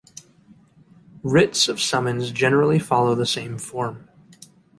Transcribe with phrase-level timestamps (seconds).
[1.21, 4.09] Writs of summons generally follow the same form.